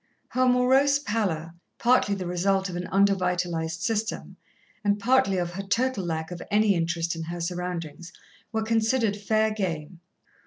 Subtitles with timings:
[0.29, 4.35] Her morose pallor, partly the result of an under vitalized system,
[4.83, 8.11] and partly of her total lack of any interest in her surroundings,
[8.51, 9.99] were considered fair game.